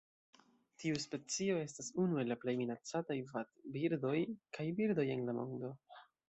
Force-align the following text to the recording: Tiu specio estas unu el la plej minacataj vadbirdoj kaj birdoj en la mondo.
Tiu 0.83 0.95
specio 1.01 1.57
estas 1.63 1.89
unu 2.03 2.17
el 2.21 2.31
la 2.33 2.37
plej 2.45 2.55
minacataj 2.61 3.19
vadbirdoj 3.35 4.15
kaj 4.59 4.67
birdoj 4.81 5.07
en 5.19 5.23
la 5.31 5.37
mondo. 5.43 5.73